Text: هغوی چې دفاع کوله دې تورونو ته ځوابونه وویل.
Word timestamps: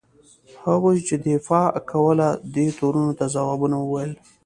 هغوی 0.65 0.97
چې 1.07 1.15
دفاع 1.27 1.69
کوله 1.91 2.27
دې 2.55 2.67
تورونو 2.77 3.11
ته 3.19 3.25
ځوابونه 3.35 3.75
وویل. 3.79 4.11